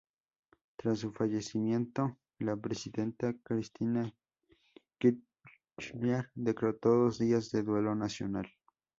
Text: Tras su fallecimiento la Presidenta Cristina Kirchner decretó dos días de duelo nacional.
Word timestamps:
Tras 0.77 0.97
su 0.97 1.11
fallecimiento 1.11 2.17
la 2.39 2.57
Presidenta 2.57 3.35
Cristina 3.43 4.11
Kirchner 4.97 6.31
decretó 6.33 6.89
dos 6.89 7.19
días 7.19 7.51
de 7.51 7.61
duelo 7.61 7.93
nacional. 7.93 8.51